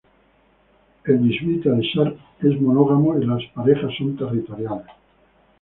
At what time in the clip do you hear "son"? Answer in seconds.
3.99-4.17